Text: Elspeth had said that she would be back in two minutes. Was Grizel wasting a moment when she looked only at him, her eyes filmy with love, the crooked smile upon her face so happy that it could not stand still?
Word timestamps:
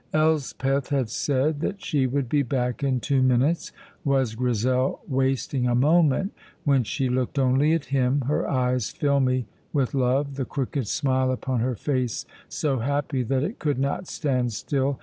Elspeth 0.15 0.89
had 0.89 1.11
said 1.11 1.59
that 1.59 1.79
she 1.85 2.07
would 2.07 2.27
be 2.27 2.41
back 2.41 2.83
in 2.83 2.99
two 2.99 3.21
minutes. 3.21 3.71
Was 4.03 4.33
Grizel 4.33 4.99
wasting 5.07 5.67
a 5.67 5.75
moment 5.75 6.33
when 6.63 6.83
she 6.83 7.07
looked 7.07 7.37
only 7.37 7.73
at 7.73 7.85
him, 7.93 8.21
her 8.21 8.49
eyes 8.49 8.89
filmy 8.89 9.45
with 9.71 9.93
love, 9.93 10.37
the 10.37 10.45
crooked 10.45 10.87
smile 10.87 11.31
upon 11.31 11.59
her 11.59 11.75
face 11.75 12.25
so 12.49 12.79
happy 12.79 13.21
that 13.21 13.43
it 13.43 13.59
could 13.59 13.77
not 13.77 14.07
stand 14.07 14.53
still? 14.53 14.99